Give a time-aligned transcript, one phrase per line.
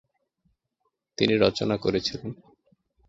[1.17, 2.31] তিনি রচনা করেছিলেন।